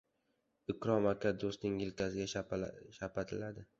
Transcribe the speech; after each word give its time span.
Ikrom 0.73 1.09
aka 1.11 1.33
do‘stining 1.43 1.77
elkasiga 1.85 2.43
shapatiladi. 2.99 3.69